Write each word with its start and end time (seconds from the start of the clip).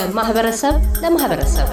ከማህበረሰብ 0.00 0.74
ለማህበረሰብ 1.02 1.68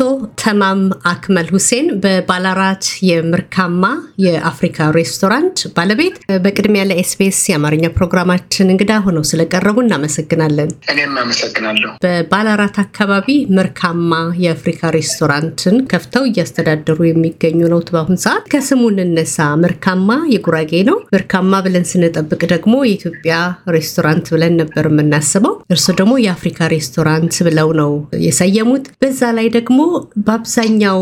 አቶ 0.00 0.10
ተማም 0.42 0.78
አክመል 1.10 1.48
ሁሴን 1.54 1.86
በባላራት 2.02 2.84
የምርካማ 3.08 3.82
የአፍሪካ 4.24 4.86
ሬስቶራንት 4.94 5.56
ባለቤት፣ 5.74 6.14
በቅድሚያ 6.44 6.82
ለኤስቢኤስ 6.88 7.40
የአማርኛ 7.50 7.86
ፕሮግራማችን 7.96 8.70
እንግዳ 8.74 8.92
ሆነው 9.06 9.24
ስለቀረቡ 9.30 9.76
እናመሰግናለን። 9.84 10.70
እኔም 10.92 11.12
አመሰግናለሁ። 11.22 11.90
በባላራት 12.04 12.78
አካባቢ 12.84 13.28
ምርካማ 13.58 14.14
የአፍሪካ 14.44 14.92
ሬስቶራንትን 14.96 15.76
ከፍተው 15.92 16.24
እያስተዳደሩ 16.30 16.98
የሚገኙ 17.08 17.60
ነው። 17.74 17.82
በአሁን 17.90 18.20
ሰዓት 18.24 18.48
ከስሙ 18.54 18.82
እንነሳ። 18.96 19.36
ምርካማ 19.64 20.08
የጉራጌ 20.34 20.82
ነው። 20.90 20.98
ምርካማ 21.12 21.62
ብለን 21.66 21.86
ስንጠብቅ 21.92 22.42
ደግሞ 22.54 22.74
የኢትዮጵያ 22.86 23.36
ሬስቶራንት 23.76 24.26
ብለን 24.34 24.58
ነበር 24.62 24.88
የምናስበው። 24.90 25.54
እርሱ 25.70 25.88
ደግሞ 26.00 26.16
የአፍሪካ 26.24 26.72
ሬስቶራንት 26.74 27.36
ብለው 27.48 27.70
ነው 27.80 27.92
የሰየሙት። 28.26 28.88
በዛ 29.00 29.22
ላይ 29.34 29.46
ደግሞ 29.52 29.78
ደግሞ 29.82 29.89
በአብዛኛው 30.26 31.00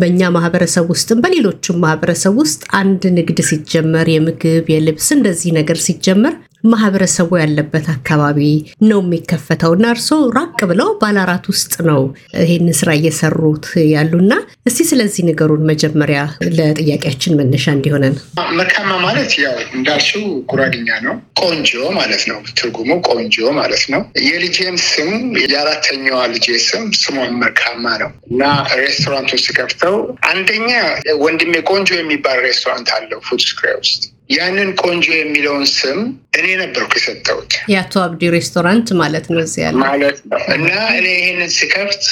በእኛ 0.00 0.30
ማህበረሰብ 0.36 0.86
ውስጥም 0.92 1.22
በሌሎችም 1.24 1.80
ማህበረሰብ 1.84 2.34
ውስጥ 2.42 2.62
አንድ 2.80 3.02
ንግድ 3.18 3.40
ሲጀመር 3.50 4.08
የምግብ 4.14 4.66
የልብስ 4.74 5.08
እንደዚህ 5.16 5.52
ነገር 5.58 5.80
ሲጀመር 5.86 6.34
ማህበረሰቡ 6.64 7.30
ያለበት 7.40 7.86
አካባቢ 7.92 8.38
ነው 8.88 9.00
የሚከፈተው 9.02 9.72
እና 9.76 9.86
እርሶ 9.94 10.08
ራቅ 10.36 10.58
ብለው 10.70 10.88
ባላራት 11.00 11.44
ውስጥ 11.52 11.74
ነው 11.88 12.00
ይህን 12.42 12.68
ስራ 12.78 12.90
እየሰሩት 12.98 13.66
ያሉና 13.92 14.32
እስቲ 14.68 14.86
ስለዚህ 14.90 15.22
ነገሩን 15.28 15.62
መጀመሪያ 15.70 16.20
ለጥያቄያችን 16.58 17.36
መነሻ 17.40 17.66
እንዲሆነን። 17.76 18.16
መርካማ 18.58 18.90
ማለት 19.06 19.32
ያው 19.42 19.56
እንዳልሽው 19.76 20.24
ጉራግኛ 20.50 20.88
ነው። 21.06 21.14
ቆንጆ 21.42 21.70
ማለት 21.98 22.24
ነው። 22.30 22.40
ትርጉሙ 22.58 22.90
ቆንጆ 23.10 23.36
ማለት 23.58 23.84
ነው። 23.94 24.02
የልጄም 24.26 24.76
ስም 24.88 25.10
የአራተኛዋ 25.44 26.20
ልጄ 26.34 26.46
ስም 26.68 26.84
ስሟን 27.00 27.32
መርካማ 27.42 27.84
ነው 28.02 28.12
እና 28.30 28.42
ሬስቶራንቱ 28.80 29.32
ስከፍተው 29.44 29.96
አንደኛ 30.30 30.70
ወንድሜ 31.24 31.54
ቆንጆ 31.70 31.90
የሚባል 31.98 32.38
ሬስቶራንት 32.46 32.88
አለው 32.96 33.20
ፉድስክሬ 33.28 33.66
ውስጥ 33.80 34.02
ያንን 34.30 34.70
ቆንጆ 34.80 35.06
የሚለውን 35.16 35.64
ስም 35.72 35.98
እኔ 36.38 36.46
ነበርኩ 36.60 36.90
የሰጠሁት። 36.98 37.52
የአቶ 37.72 37.94
አብዲ 38.02 38.22
ሬስቶራንት 38.34 38.88
ማለት 39.00 39.26
ነው 39.32 39.40
እዚህ 39.42 39.60
ያለ 39.64 39.76
ማለት 39.82 40.18
ነው። 40.24 40.40
እና 40.56 40.68
እኔ 40.98 41.06
ይህንን 41.14 41.50
ስከፍት 41.56 42.02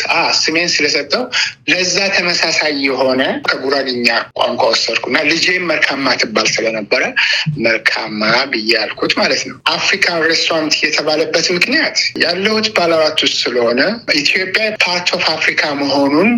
ስሜን 0.41 0.69
ስለሰጠው 0.75 1.25
ለዛ 1.71 1.97
ተመሳሳይ 2.17 2.75
የሆነ 2.87 3.21
ከጉራግኛ 3.49 4.09
ቋንቋ 4.39 4.63
ወሰድኩና 4.73 5.17
ልጄም 5.31 5.67
መርካማ 5.71 6.15
ትባል 6.23 6.49
ስለነበረ 6.55 7.03
መርካማ 7.67 8.21
ብዬ 8.53 8.71
ያልኩት 8.77 9.15
ማለት 9.21 9.43
ነው። 9.51 9.57
African 9.75 10.21
restaurant 10.27 10.77
የተባለበት 10.83 11.49
ምክንያት 11.57 11.97
ያለሁት 12.25 12.69
ባላራት 12.77 13.21
ውስጥ 13.27 13.39
ስለሆነ 13.45 13.81
ኢትዮጵያ 14.21 14.65
part 14.85 15.09
of 15.17 15.27
Africa 15.37 15.63
መሆኑን 15.83 16.31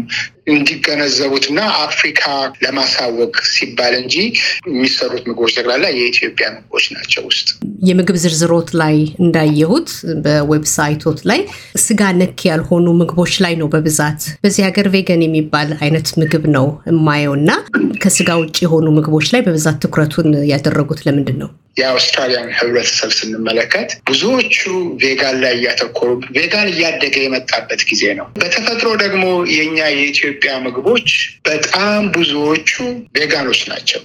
እንዲገነዘቡትና 0.49 1.59
አፍሪካ 1.85 2.23
ለማሳወቅ 2.65 3.35
ሲባል 3.53 3.95
እንጂ 4.01 4.15
የሚሰሩት 4.69 5.25
ምግቦች 5.31 5.55
ጠቅላላ 5.59 5.85
የኢትዮጵያ 5.95 6.47
ምግቦች 6.57 6.87
ናቸው። 6.95 7.23
ውስጥ 7.31 7.49
የምግብ 7.89 8.17
ዝርዝሮት 8.23 8.71
ላይ 8.81 8.97
እንዳየሁት 9.21 9.91
በዌብሳይቶት 10.25 11.21
ላይ 11.31 11.41
ስጋ 11.85 12.11
ነክ 12.21 12.41
ያልሆኑ 12.51 12.87
ምግቦች 13.01 13.35
ላይ 13.45 13.55
ነው 13.61 13.71
በብዛት 13.75 14.21
በዚህ 14.45 14.63
ሀገር 14.69 14.89
ቬገን 14.95 15.25
የሚባል 15.27 15.71
አይነት 15.81 16.11
ምግብ 16.21 16.45
ነው 16.57 16.67
የማየው 16.91 17.35
እና 17.41 17.51
ከስጋ 18.03 18.31
ውጭ 18.43 18.57
የሆኑ 18.65 18.87
ምግቦች 18.99 19.29
ላይ 19.35 19.43
በብዛት 19.47 19.79
ትኩረቱን 19.85 20.31
ያደረጉት 20.53 21.03
ለምንድን 21.07 21.39
ነው? 21.43 21.51
የአውስትራሊያን 21.79 22.49
ህብረተሰብ 22.59 23.11
ስንመለከት 23.19 23.91
ብዙዎቹ 24.09 24.57
ቬጋን 25.03 25.37
ላይ 25.43 25.55
እያተኮሩ 25.59 26.09
ቬጋን 26.37 26.69
እያደገ 26.73 27.17
የመጣበት 27.25 27.81
ጊዜ 27.91 28.03
ነው። 28.19 28.27
በተፈጥሮ 28.41 28.89
ደግሞ 29.05 29.25
የኛ 29.55 29.79
የኢትዮጵያ 29.93 30.53
ምግቦች 30.67 31.09
በጣም 31.49 32.03
ብዙዎቹ 32.17 32.73
ቬጋኖች 33.19 33.61
ናቸው። 33.71 34.01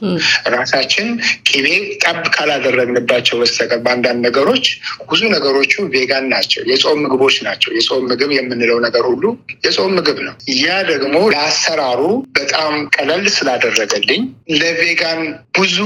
ራሳችን 0.56 1.08
ቅቤ 1.50 1.68
ጠብ 2.04 2.22
ካላደረግንባቸው 2.36 3.36
በስተቀር 3.42 3.80
በአንዳንድ 3.86 4.22
ነገሮች 4.28 4.66
ብዙ 5.12 5.22
ነገሮቹ 5.36 5.74
ቬጋን 5.94 6.26
ናቸው። 6.34 6.62
የጾም 6.72 7.00
ምግቦች 7.06 7.36
ናቸው። 7.48 7.72
የጾም 7.78 8.04
ምግብ 8.12 8.32
የምንለው 8.38 8.78
ነገር 8.86 9.04
ሁሉ 9.10 9.24
የጾም 9.66 9.92
ምግብ 9.98 10.20
ነው። 10.28 10.36
ያ 10.60 10.78
ደግሞ 10.92 11.16
ለአሰራሩ 11.34 12.02
በጣም 12.38 12.74
ቀለል 12.96 13.26
ስላደረገልኝ 13.36 14.22
ለቬጋን 14.56 15.22
ብዙ 15.58 15.78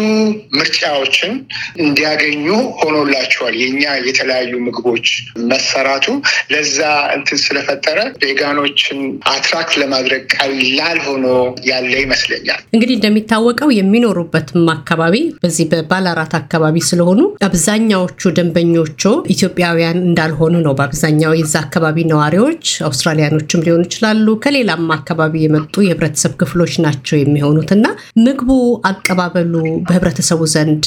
ምርጫዎችን 0.57 1.33
እንዲያገኙ 1.79 2.45
ሆኖላቸዋል። 2.79 3.55
የኛ 3.61 3.81
የተለያዩ 4.07 4.53
ምግቦች 4.67 5.07
መሰራቱ 5.51 6.05
ለዛ 6.51 6.79
እንትን 7.17 7.39
ስለፈጠረ 7.43 7.99
ቬጋኖችን 8.23 8.99
አትራክት 9.31 9.73
ለማድረግ 9.81 10.23
ቀላል 10.37 10.99
ሆኖ 11.07 11.25
ያለ 11.69 11.91
ይመስለኛል። 12.03 12.61
እንግዲህ 12.73 12.95
እንደሚታወቀው 12.97 13.69
የሚኖሩበትም 13.77 14.65
አካባቢ 14.75 15.15
በዚህ 15.43 15.67
በባላራት 15.71 16.33
አካባቢ 16.39 16.77
ስለሆኑ 16.89 17.19
አብዛኛዎቹ 17.47 18.31
ደንበኞቹ 18.37 19.03
ኢትዮጵያውያን 19.33 19.99
እንዳልሆኑ 20.07 20.55
ነው። 20.65 20.75
በአብዛኛው 20.77 21.33
የዛ 21.37 21.55
አካባቢ 21.65 21.97
ነዋሪዎች 22.11 22.63
አውስትራሊያኖችም 22.87 23.63
ሊሆኑ 23.65 23.83
ይችላሉ፣ 23.87 24.27
ከሌላም 24.43 24.85
አካባቢ 24.97 25.35
የመጡ 25.43 25.75
የህብረተሰብ 25.85 26.33
ክፍሎች 26.41 26.73
ናቸው 26.85 27.15
የሚሆኑት 27.19 27.71
እና 27.75 27.85
ምግቡ 28.25 28.49
አቀባበሉ 28.91 29.53
በህብረተሰቡ 29.87 30.41
ዘንድ 30.53 30.83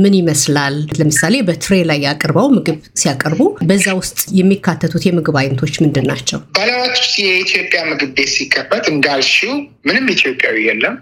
ምን 0.00 0.14
ይመስላል? 0.32 0.74
ለምሳሌ 0.98 1.34
በትሬ 1.46 1.74
ላይ 1.88 2.00
አቅርበው 2.10 2.46
ምግብ 2.56 2.76
ሲያቀርቡ 3.00 3.40
በዛ 3.68 3.86
ውስጥ 3.98 4.18
የሚካተቱት 4.38 5.04
የምግብ 5.06 5.36
አይነቶች 5.40 5.74
ምንድን 5.84 6.06
ናቸው? 6.10 6.38
ባላራት 6.56 6.94
ውስጥ 6.96 7.14
የኢትዮጵያ 7.22 7.80
ምግብ 7.90 8.10
ቤት 8.16 8.30
ሲከፈት 8.34 8.84
እንዳልሽው 8.92 9.54
ምንም 9.88 10.06
ኢትዮጵያዊ 10.14 10.56
የለም። 10.68 10.94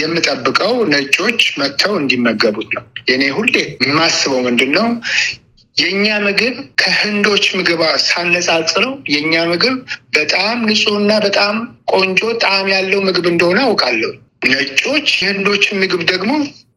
የምጠብቀው 0.00 0.72
ነጮች 0.92 1.42
መጥተው 1.60 1.94
እንዲመገቡት 2.00 2.70
ነው። 2.76 2.84
የኔ 3.10 3.24
ሁሌ 3.36 3.54
የማስበው 3.84 4.40
ምንድን 4.46 4.72
ነው 4.78 4.88
የእኛ 5.76 6.06
ምግብ 6.24 6.56
ከህንዶች 6.80 7.44
ምግብ 7.58 7.80
ሳነጻጽረው 8.06 8.94
የእኛ 9.12 9.34
ምግብ 9.52 9.76
በጣም 10.16 10.56
ንጹህና 10.68 11.12
በጣም 11.26 11.56
ቆንጆ 11.94 12.32
ጣዕም 12.42 12.68
ያለው 12.74 13.00
ምግብ 13.08 13.28
እንደሆነ 13.32 13.60
አውቃለሁ። 13.68 14.10
ነጮች 14.50 15.08
የህንዶችን 15.22 15.80
ምግብ 15.82 16.02
ደግሞ 16.10 16.32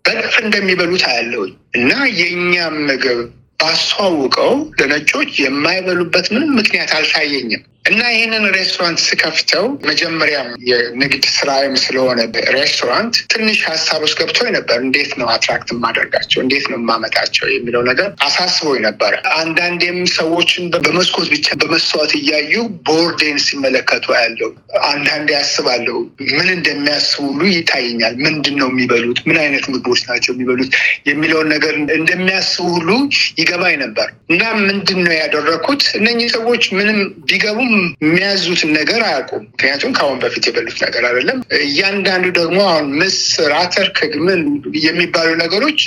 በጥፍ 0.05 0.33
እንደሚበሉት 0.41 1.03
አያለሁኝ 1.09 1.51
እና 1.73 1.91
የእኛም 2.17 2.75
ምግብ 2.87 3.19
ባስተዋውቀው 3.59 4.53
ለነጮች 4.79 5.31
የማይበሉበት 5.43 6.25
ምንም 6.33 6.51
ምክንያት 6.59 6.91
አልታየኝም። 6.97 7.61
እና 7.85 8.01
ይህንን 8.11 8.43
ሬስቶራንት 8.55 8.99
ስከፍተው 9.05 9.65
መጀመሪያም 9.87 10.49
የንግድ 10.67 11.23
ስራም 11.33 11.73
ስለሆነ 11.81 12.19
ሬስቶራንት 12.55 13.15
ትንሽ 13.33 13.57
ሀሳብ 13.67 14.01
ውስጥ 14.05 14.15
ገብቶ 14.19 14.39
ነበር። 14.55 14.77
እንዴት 14.85 15.11
ነው 15.19 15.27
አትራክት 15.33 15.69
የማደርጋቸው፣ 15.73 16.39
እንዴት 16.43 16.65
ነው 16.71 16.77
የማመጣቸው? 16.79 17.45
የሚለው 17.53 17.81
ነገር 17.89 18.07
አሳስቦኝ 18.27 18.79
ነበረ። 18.87 19.11
አንዳንዴም 19.39 19.97
ሰዎችን 20.15 20.63
በመስኮት 20.77 21.27
ብቻ 21.33 21.57
በመስተዋት 21.61 22.13
እያዩ 22.19 22.53
ቦርዴን 22.89 23.37
ሲመለከቱ 23.45 24.05
ያለው 24.17 24.51
አንዳንዴ 24.85 25.29
ያስባለሁ 25.37 25.97
ምን 26.31 26.47
እንደሚያስቡ 26.55 27.19
ሁሉ 27.29 27.43
ይታየኛል። 27.53 28.15
ምንድን 28.25 28.57
ነው 28.61 28.71
የሚበሉት፣ 28.73 29.21
ምን 29.27 29.39
አይነት 29.43 29.67
ምግቦች 29.73 30.01
ናቸው 30.09 30.31
የሚበሉት? 30.33 30.71
የሚለውን 31.09 31.47
ነገር 31.55 31.73
እንደሚያስቡ 31.97 32.65
ሁሉ 32.77 32.89
ይገባኝ 33.39 33.77
ነበር። 33.83 34.07
እና 34.33 34.41
ምንድን 34.63 34.99
ነው 35.05 35.15
ያደረግኩት 35.19 35.83
እነኚህ 35.99 36.27
ሰዎች 36.37 36.63
ምንም 36.77 36.97
ቢገቡም 37.29 37.72
የሚያዙትን 38.03 38.71
ነገር 38.77 39.01
አያውቁም። 39.07 39.43
ምክንያቱም 39.47 39.93
ከአሁን 39.97 40.19
በፊት 40.23 40.43
የበሉት 40.47 40.77
ነገር 40.85 41.03
አይደለም። 41.09 41.37
እያንዳንዱ 41.63 42.25
ደግሞ 42.39 42.59
አሁን 42.69 42.87
ምስር፣ 42.99 43.51
አተር፣ 43.59 43.87
ክግምን 43.97 44.41
የሚባሉ 44.83 45.29
ነገሮች 45.43 45.79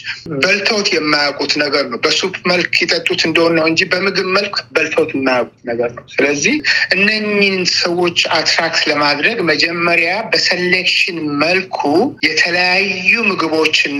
በልተውት 0.43 0.89
የማያውቁት 0.95 1.53
ነገር 1.65 1.85
ነው። 1.91 2.01
በሱፕ 2.05 2.37
መልክ 2.51 2.73
ይጠጡት 2.83 3.21
እንደሆነ 3.29 3.55
ነው 3.57 3.67
እንጂ 3.71 3.83
በምግብ 3.93 4.29
መልክ 4.37 4.55
በልተውት 4.75 5.11
የማያውቁት 5.17 5.61
ነገር 5.71 5.91
ነው። 5.97 6.05
ስለዚህ 6.15 6.57
እነኝህን 6.97 7.59
ሰዎች 7.79 8.19
attract 8.37 8.83
ለማድረግ 8.91 9.37
መጀመሪያ 9.51 10.11
በ 10.33 10.48
selection 10.48 11.19
መልኩ 11.43 11.81
የተለያዩ 12.27 12.95
ምግቦችን 13.31 13.95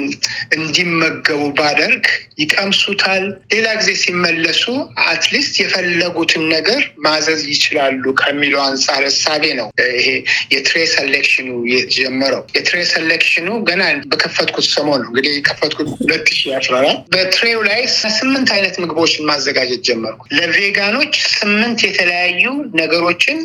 እንዲመገቡ 0.57 1.43
ባደርግ 1.59 2.05
ይቀምሱታል። 2.39 3.25
ሌላ 3.53 3.67
ጊዜ 3.79 3.91
ሲመለሱ 4.03 4.63
at 5.07 5.21
least 5.21 5.55
የፈለጉትን 5.63 6.45
ነገር 6.53 6.81
ማዘዝ 7.07 7.43
ይችላሉ 7.53 8.05
ከሚለው 8.21 8.61
አንጻር 8.67 9.03
እሳቤ 9.11 9.45
ነው 9.61 9.69
ይሄ 9.97 10.09
የ 10.55 10.62
tray 10.62 10.77
selection 10.97 11.39
ኑ 11.39 11.49
የተጀመረው። 11.73 12.43
የ 12.57 12.65
tray 12.65 12.81
selection 12.93 13.39
ኑ 13.39 13.49
ገና 13.69 13.83
በከፈትኩት 14.11 14.69
ሰሞን 14.75 15.01
ነው 15.03 15.11
እንግዲህ 15.11 15.33
የከፈትኩት 15.37 15.89
ሁለት 15.99 16.29
ሺ 16.37 16.53
አስራ 16.59 16.75
አራት 16.83 17.01
በ 17.15 17.27
tray 17.27 17.51
ው 17.51 17.63
ላይ 17.71 17.81
ስምንት 18.17 18.51
አይነት 18.57 18.77
ምግቦችን 18.83 19.27
ማዘጋጀት 19.31 19.83
ጀመርኩ። 19.89 20.21
ለ 20.39 20.53
vegan 20.53 20.87
ኖች 20.87 21.15
ስምንት 21.37 21.81
የተለያዩ 21.87 22.45
ነገሮችን 22.81 23.39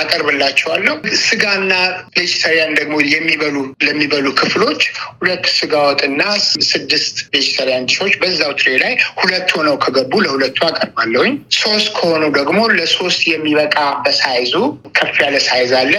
አቀርብላቸዋለሁ። 0.00 0.94
ስጋና 1.22 1.72
vegetarian 2.16 2.72
ደግሞ 2.78 2.96
የሚበሉ 3.12 3.56
ለሚበሉ 3.86 4.26
ክፍሎች 4.40 4.82
ሁለት 5.16 5.44
ስጋ 5.56 5.74
ወጥና 5.88 6.22
ስድስት 6.68 7.16
vegetarian 7.32 7.88
dish 7.90 8.02
ኦች 8.02 8.14
በዛው 8.28 8.52
tray 8.58 8.70
ላይ 8.82 8.92
ሁለት 9.20 9.48
ሆነው 9.56 9.74
ከገቡ 9.82 10.12
ለሁለቱ 10.24 10.58
አቀርባለሁኝ። 10.66 11.32
ሶስት 11.58 11.88
ከሆኑ 11.96 12.22
ደግሞ 12.38 12.58
ለሶስት 12.78 13.20
የሚበቃ 13.30 13.76
በ 14.04 14.16
size 14.16 14.40
ዙ 14.40 14.52
ከፍ 14.98 15.16
ያለ 15.22 15.36
size 15.46 15.72
አለ። 15.78 15.94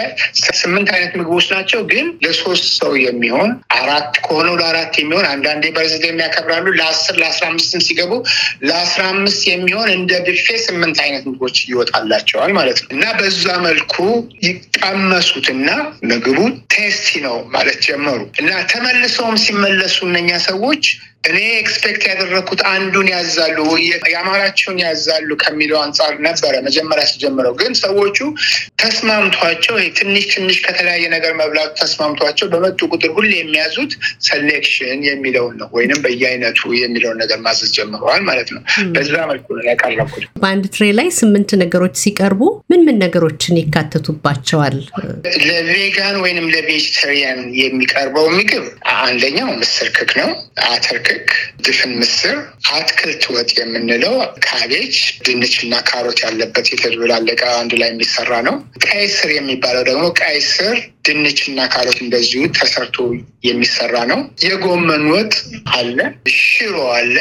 ስምንት 0.60 0.90
አይነት 0.96 1.14
ምግቦች 1.20 1.48
ናቸው፣ 1.54 1.82
ግን 1.92 2.06
ለሶስት 2.26 2.66
ሰው 2.80 2.94
የሚሆን 3.04 3.50
አራት 3.80 4.12
ከሆኑ 4.26 4.48
ለአራት 4.62 4.94
የሚሆን 5.02 5.28
አንዳንዴ 5.32 5.66
birthday 5.76 6.06
ም 6.10 6.17
ያከብራሉ። 6.17 6.66
ለአስር 6.80 7.16
ለአስራ 7.22 7.46
አምስትም 7.52 7.84
ሲገቡ 7.88 8.12
ለአስራ 8.68 9.02
አምስት 9.14 9.42
የሚሆን 9.52 9.90
እንደ 9.98 10.12
ብፌ 10.28 10.48
ስምንት 10.66 10.98
አይነት 11.06 11.24
ምግቦች 11.30 11.58
ይወጣላቸዋል 11.72 12.54
ማለት 12.60 12.80
ነው 12.84 12.92
እና 12.96 13.06
በዛ 13.20 13.46
መልኩ 13.68 13.96
ይቀመሱትና 14.50 15.68
ምግቡ 16.10 16.40
tasty 16.74 17.10
ነው 17.26 17.38
ማለት 17.56 17.80
ጀመሩ 17.88 18.20
እና 18.42 18.52
ተመልሰውም 18.72 19.38
ሲመለሱ 19.44 19.98
እነኛ 20.10 20.30
ሰዎች 20.50 20.84
እኔ 21.24 21.40
expect 21.56 22.04
ያደረግኩት 22.10 22.62
አንዱን 22.70 23.08
ያዛሉ 23.12 23.58
የአማራቸውን 23.86 24.78
ያዛሉ 24.84 25.30
ከሚለው 25.42 25.80
አንጻር 25.82 26.14
ነበረ 26.26 26.54
መጀመሪያ 26.68 27.04
ሲጀምረው። 27.10 27.54
ግን 27.60 27.74
ሰዎቹ 27.82 28.18
ተስማምቷቸው 28.84 29.76
ትንሽ 30.00 30.26
ትንሽ 30.34 30.58
ከተለያየ 30.66 31.06
ነገር 31.16 31.34
መብላቱ 31.42 31.72
ተስማምቷቸው 31.82 32.48
በመጡ 32.54 32.80
ቁጥር 32.94 33.12
ሁሌ 33.18 33.32
የሚያዙት 33.36 33.92
selection 34.30 35.02
የሚለውን 35.10 35.58
ነው 35.62 35.70
ወይንም 35.78 36.00
በየአይነቱ 36.06 36.72
የሚለውን 36.80 37.20
ነገር 37.24 37.40
ማዘዝ 37.46 37.74
ጀምረዋል 37.78 38.24
ማለት 38.30 38.50
ነው። 38.56 38.62
በዛ 38.96 39.14
መልኩ 39.32 39.48
ነው 39.58 39.66
ያቀረብኩት። 39.70 40.26
በአንድ 40.42 40.66
tray 40.76 40.88
ላይ 41.00 41.10
ስምንት 41.20 41.52
ነገሮች 41.64 41.96
ሲቀርቡ 42.04 42.42
ምን 42.72 42.82
ምን 42.88 43.00
ነገሮችን 43.06 43.60
ይካተቱባቸዋል? 43.62 44.78
ለ 45.50 45.69
vegan 45.69 46.18
ወይንም 46.24 46.50
ለ 46.56 46.70
vegetarian 46.70 47.42
የሚቀርበው 47.62 48.28
ምግብ 48.38 48.66
አንደኛው 49.00 49.52
ምስር 49.62 49.88
ክክ 49.98 50.12
ነው። 50.22 50.32
አተር 50.70 50.98
ክክ፣ 51.10 51.30
ድፍን 51.66 51.92
ምስር፣ 52.00 52.36
አትክልት 52.74 53.24
ወጥ 53.34 53.50
የምንለው 53.60 54.16
cabbage፣ 54.46 54.96
ድንች 55.26 55.56
እና 55.64 55.76
ካሮት 55.88 56.20
ያለበት 56.26 56.68
የተደበላለቀ 56.72 57.42
አንድ 57.60 57.74
ላይ 57.82 57.90
የሚሰራ 57.92 58.32
ነው። 58.48 58.56
ቀይ 58.86 59.06
ስር 59.16 59.32
የሚባለው 59.36 59.84
ደግሞ 59.90 60.06
ቀይ 60.22 60.40
ስር 60.50 60.76
ድንች 61.06 61.40
እና 61.48 61.60
ካሮት 61.72 62.00
እንደዚሁ 62.04 62.42
ተሰርቶ 62.58 62.98
የሚሰራ 63.46 63.96
ነው። 64.10 64.20
የጎመን 64.46 65.04
ወጥ 65.12 65.34
አለ፣ 65.76 65.98
ሽሮ 66.38 66.76
አለ፣ 66.96 67.16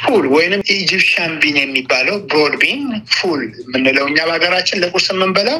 ፉል 0.00 0.24
ወይንም 0.34 0.60
Egyptian 0.74 1.32
bean 1.40 1.56
የሚባለው 1.60 2.16
broad 2.28 2.54
bean 2.60 2.82
ፉል 3.16 3.40
የምንለው 3.64 4.04
እኛ 4.10 4.18
በሀገራችን 4.28 4.80
ለቁርስ 4.82 5.06
የምንበላው 5.12 5.58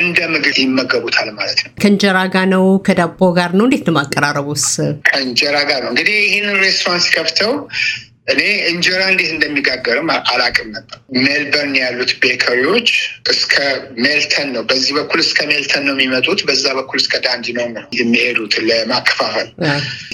እንደ 0.00 0.18
ምግብ 0.34 0.56
ይመገቡታል 0.62 1.28
ማለት 1.38 1.58
ነው። 1.64 1.70
ከእንጀራ 1.82 2.18
ጋር 2.34 2.46
ነው 2.54 2.64
ከዳቦ 2.86 3.20
ጋር 3.38 3.50
ነው? 3.58 3.64
እንዴት 3.68 3.84
ነው 3.88 3.94
ማቀራረቡስ? 3.98 4.66
ከእንጀራ 5.08 5.56
ጋር 5.70 5.80
ነው። 5.84 5.90
እንግዲህ 5.92 6.16
ይህንን 6.26 6.58
ሬስቶራንት 6.64 7.04
ሲከፍተው 7.06 7.52
እኔ 8.26 8.40
እንጀራ 8.68 9.00
እንዴት 9.10 9.30
እንደሚጋገርም 9.32 10.08
አላቅም 10.30 10.68
ነበር። 10.74 10.94
ሜልበርን 11.24 11.74
ያሉት 11.80 12.12
bakery 12.22 12.62
ዎች 12.62 12.88
እስከ 13.32 13.54
ሜልተን 14.04 14.48
ነው፣ 14.54 14.62
በዚህ 14.70 14.92
በኩል 14.98 15.20
እስከ 15.24 15.40
ሜልተን 15.50 15.82
ነው 15.86 15.94
የሚመጡት፣ 15.96 16.40
በዛ 16.48 16.64
በኩል 16.78 16.98
እስከ 17.02 17.20
ዳንዲኖንግ 17.26 17.70
ነው 17.76 17.84
የሚሄዱት 17.98 18.54
ለማከፋፈል። 18.68 19.48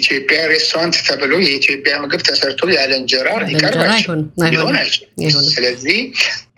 ኢትዮጵያ 0.03 0.41
ሬስቶራንት 0.53 0.99
ተብሎ 1.09 1.33
የኢትዮጵያ 1.45 1.95
ምግብ 2.05 2.23
ተሰርቶ 2.29 2.71
ያለ 2.77 2.93
እንጀራ 3.01 3.29
ሊቀርብ 3.49 3.81
ሊሆን 4.49 4.77
አይችልም። 4.81 5.11
ስለዚህ 5.51 6.01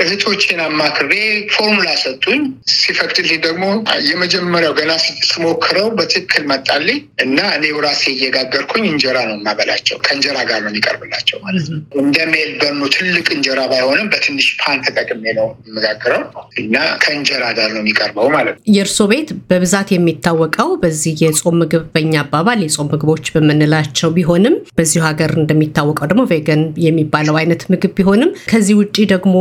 እህቶቼን 0.03 0.61
አማክሬ 0.65 1.13
ፎርሙላ 1.55 1.89
ሰጡኝ። 2.03 2.43
ሲፈቅድልኝ 2.75 3.39
ደግሞ 3.47 3.65
የመጀመሪያው 4.09 4.75
ገና 4.79 4.93
ስሞክረው 5.31 5.89
በትክክል 5.99 6.45
መጣልኝ 6.53 6.99
እና 7.25 7.39
እኔው 7.57 7.79
ራሴ 7.87 8.03
እየጋገርኩኝ 8.15 8.85
እንጀራ 8.91 9.19
ነው 9.29 9.37
የማበላቸው። 9.39 9.97
ከእንጀራ 10.05 10.39
ጋር 10.51 10.61
ነው 10.65 10.71
የሚቀርብላቸው 10.73 11.39
ማለት 11.45 11.67
ነው። 11.73 11.81
እንደ 12.03 12.19
ሜልበርኑ 12.33 12.83
ትልቅ 12.97 13.27
እንጀራ 13.37 13.61
ባይሆንም 13.73 14.09
በትንሽ 14.13 14.49
ፓን 14.63 14.81
ተጠቅሜ 14.87 15.25
ነው 15.39 15.49
የምጋግረው 15.69 16.23
እና 16.63 16.75
ከእንጀራ 17.05 17.45
ጋር 17.59 17.71
ነው 17.75 17.81
የሚቀርበው 17.83 18.29
ማለት 18.37 18.55
ነው። 18.55 18.63
የእርሶ 18.75 19.01
ቤት 19.13 19.31
በብዛት 19.51 19.89
የሚታወቀው 19.95 20.71
በዚህ 20.83 21.15
የጾም 21.25 21.59
ምግብ 21.63 21.85
በኛ 21.95 22.15
አባባል 22.25 22.61
የጾም 22.65 22.91
ምግቦች 22.93 23.27
በምንላቸው 23.35 24.11
ቢሆንም 24.17 24.57
በዚሁ 24.79 25.03
ሀገር 25.09 25.33
እንደሚታወቀው 25.43 26.09
ደግሞ 26.13 26.23
ቬገን 26.33 26.63
የሚባለው 26.87 27.37
አይነት 27.41 27.63
ምግብ 27.73 27.93
ቢሆንም 27.99 28.31
ከዚህ 28.53 28.75
ውጭ 28.81 28.97
ደግሞ 29.13 29.37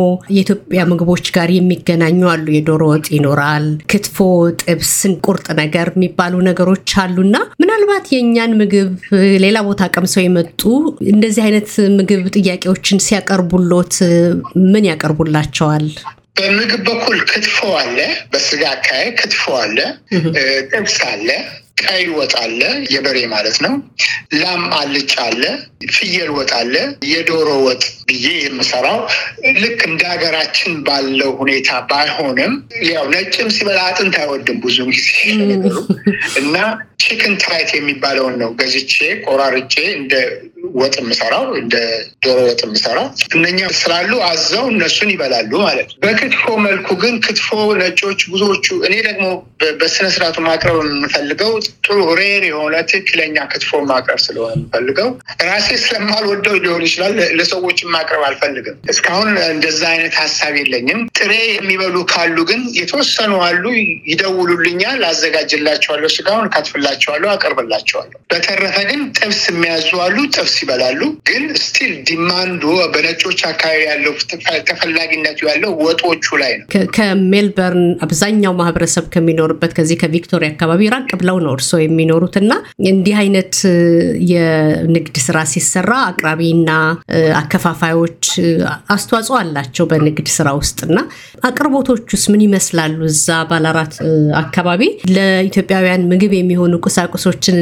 የኢትዮጵያ 0.51 0.81
ምግቦች 0.89 1.25
ጋር 1.35 1.49
የሚገናኙ 1.55 2.21
አሉ። 2.31 2.45
የዶሮ 2.55 2.81
ወጥ 2.91 3.05
ይኖራል፣ 3.15 3.65
ክትፎ፣ 3.91 4.17
ጥብስ፣ 4.61 4.93
ቁርጥ 5.25 5.47
ነገር 5.59 5.87
የሚባሉ 5.93 6.33
ነገሮች 6.47 6.89
አሉና 7.03 7.35
ምናልባት 7.61 8.05
የእኛን 8.13 8.53
ምግብ 8.61 8.89
ሌላ 9.43 9.57
ቦታ 9.67 9.87
ቀምሰው 9.95 10.23
የመጡ 10.25 10.61
እንደዚህ 11.11 11.43
አይነት 11.47 11.69
ምግብ 11.97 12.25
ጥያቄዎችን 12.37 13.03
ሲያቀርቡሎት 13.05 13.95
ምን 14.67 14.87
ያቀርቡላቸዋል? 14.91 15.85
በምግብ 16.37 16.83
በኩል 16.89 17.17
ክትፎ 17.31 17.57
አለ፣ 17.79 17.97
በስጋ 18.31 18.61
አካባቢ 18.75 19.09
ክትፎ 19.19 19.43
አለ፣ 19.63 19.77
ጥብስ 20.71 20.97
አለ 21.09 21.27
ቀይ 21.83 22.05
ወጥ 22.17 22.33
አለ፣ 22.41 22.61
የበሬ 22.93 23.17
ማለት 23.33 23.57
ነው። 23.65 23.73
ላም 24.35 24.63
አልጫ 24.77 25.13
አለ፣ 25.25 25.43
ፍየል 25.93 26.29
ወጥ 26.35 26.51
አለ። 26.59 26.75
የዶሮ 27.11 27.49
ወጥ 27.65 27.83
ብዬ 28.07 28.27
የምሰራው 28.41 28.99
ልክ 29.61 29.79
እንደ 29.89 30.01
ሀገራችን 30.11 30.71
ባለው 30.87 31.31
ሁኔታ 31.41 31.69
ባይሆንም 31.89 32.53
ያው 32.89 33.05
ነጭም 33.13 33.49
ሲበላ 33.55 33.79
አጥንት 33.89 34.15
አይወድም 34.21 34.57
ብዙ 34.63 34.77
ጊዜ 34.91 35.09
እና 36.41 36.55
chicken 37.03 37.33
thigh 37.43 37.69
የሚባለውን 37.75 38.35
ነው 38.41 38.49
ገዝቼ 38.59 38.95
ቆራርጬ 39.25 39.75
እንደ 39.95 40.13
ወጥ 40.79 40.93
የምሰራው 41.01 41.45
እንደ 41.61 41.75
ዶሮ 42.23 42.37
ወጥ 42.47 42.61
የምሰራው 42.65 43.05
እነኛ 43.37 43.59
ስላሉ 43.79 44.11
አዘው 44.27 44.65
እነሱን 44.73 45.09
ይበላሉ 45.13 45.51
ማለት 45.65 45.87
ነው። 45.91 45.97
በክትፎ 46.03 46.43
መልኩ 46.65 46.87
ግን 47.03 47.15
ክትፎ 47.25 47.49
ነጮች 47.81 48.21
ብዙዎቹ 48.31 48.67
እኔ 48.87 48.95
ደግሞ 49.07 49.25
በስነስርዓቱ 49.81 50.37
ማቅረብ 50.47 50.77
የምፈልገው 50.85 51.51
ጥሩ 51.85 51.97
rare 52.19 52.43
የሆነ 52.47 52.75
ትክክለኛ 52.89 53.45
ክትፎ 53.51 53.81
ማቅረብ 53.89 54.19
ስለሆነ 54.25 54.51
የምፈልገው 54.55 55.09
ራሴ 55.47 55.69
ስለማልወደው 55.83 56.55
ሊሆን 56.63 56.83
ይችላል። 56.87 57.15
ለሰዎችን 57.39 57.91
ማቅረብ 57.95 58.23
አልፈልግም። 58.27 58.77
እስካሁን 58.93 59.29
እንደዛ 59.47 59.81
አይነት 59.93 60.13
ሀሳብ 60.21 60.53
የለኝም። 60.61 61.01
ጥሬ 61.19 61.31
የሚበሉ 61.51 61.95
ካሉ 62.11 62.37
ግን 62.49 62.61
የተወሰኑ 62.79 63.33
አሉ፣ 63.47 63.63
ይደውሉልኛል፣ 64.11 64.99
አዘጋጅላቸዋለሁ፣ 65.11 66.09
ስጋውን 66.15 66.47
እከትፍላቸዋለሁ፣ 66.49 67.29
አቀርብላቸዋለሁ። 67.33 68.17
በተረፈ 68.31 68.75
ግን 68.89 69.01
ጥብስ 69.17 69.41
የሚያዙ 69.51 69.89
አሉ፣ 70.05 70.17
ጥብስ 70.35 70.55
ይበላሉ። 70.63 71.01
ግን 71.29 71.43
still 71.63 71.93
demand 72.07 72.49
ኡ 72.49 72.63
በነጮች 72.93 73.39
አካባቢ 73.51 73.59
ያለው 73.89 74.13
ተፈላጊነቱ 74.69 75.39
ያለው 75.51 75.71
ወጦቹ 75.83 76.25
ላይ 76.41 76.53
ነው። 76.59 76.65
ከሜልበርን 76.97 77.85
አብዛኛው 78.05 78.53
ማህበረሰብ 78.59 79.05
ከሚኖርበት 79.13 79.71
ከዚህ 79.77 79.97
ከቪክቶሪያ 80.01 80.49
አካባቢ 80.53 80.89
ራቅ 80.93 81.09
ብለው 81.21 81.37
ነው 81.41 81.50
እርስዎ 81.55 81.79
የሚኖሩት 81.81 82.35
እንዲህ 82.91 83.15
አይነት 83.21 83.55
የንግድ 84.31 85.15
ስራ 85.25 85.37
ሲሰራ 85.51 85.91
አቅራቢና 86.09 86.69
አከፋፋዮች 87.41 88.23
አስተዋጽኦ 88.95 89.35
አላቸው 89.41 89.85
በንግድ 89.91 90.27
ስራ 90.35 90.47
ውስጥ 90.59 90.79
እና 90.87 90.99
አቅርቦቶቹስ 91.49 92.23
ምን 92.31 92.41
ይመስላሉ? 92.45 92.97
እዛ 93.11 93.27
ባላራት 93.49 93.93
አካባቢ 94.41 94.81
ለኢትዮጵያውያን 95.15 96.07
ምግብ 96.11 96.33
የሚሆኑ 96.37 96.73
ቁሳቁሶችን 96.85 97.57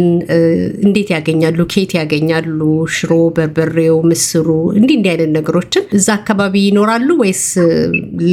እንዴት 0.86 1.10
ያገኛሉ? 1.16 1.60
ኬት 1.74 1.94
ያገኛሉ? 2.00 2.60
ሽሮ፣ 2.98 3.12
በርበሬው፣ 3.38 3.98
ምስሩ 4.12 4.48
እንዲህ 4.80 4.96
እንዲህ 5.00 5.12
አይነት 5.14 5.32
ነገሮችን 5.38 5.86
እዛ 5.98 6.08
አካባቢ 6.20 6.56
ይኖራሉ 6.68 7.10
ወይስ 7.22 7.44